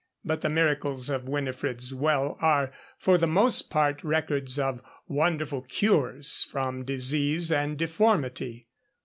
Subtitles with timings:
[0.25, 6.43] But the miracles of Winifred's well are for the most part records of wonderful cures
[6.45, 8.67] from disease and deformity.